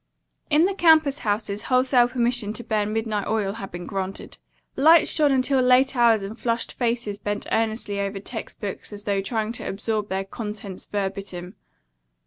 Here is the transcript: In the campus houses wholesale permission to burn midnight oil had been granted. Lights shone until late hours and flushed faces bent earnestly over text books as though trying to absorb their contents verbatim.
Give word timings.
In 0.49 0.65
the 0.65 0.73
campus 0.73 1.19
houses 1.19 1.61
wholesale 1.69 2.07
permission 2.07 2.53
to 2.53 2.63
burn 2.63 2.91
midnight 2.91 3.27
oil 3.27 3.53
had 3.53 3.69
been 3.69 3.85
granted. 3.85 4.39
Lights 4.75 5.11
shone 5.11 5.31
until 5.31 5.61
late 5.61 5.95
hours 5.95 6.23
and 6.23 6.39
flushed 6.39 6.73
faces 6.73 7.19
bent 7.19 7.45
earnestly 7.51 7.99
over 7.99 8.19
text 8.19 8.59
books 8.59 8.91
as 8.91 9.03
though 9.03 9.21
trying 9.21 9.51
to 9.51 9.67
absorb 9.69 10.09
their 10.09 10.23
contents 10.25 10.87
verbatim. 10.87 11.53